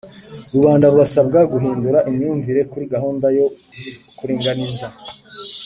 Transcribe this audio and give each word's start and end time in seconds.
Rubanda 0.53 0.85
rurasabwa 0.91 1.39
guhindura 1.51 1.99
imyumvire 2.09 2.61
kuri 2.71 2.85
gahunda 2.93 3.27
yo 3.37 3.45
kuringaniza 4.17 4.87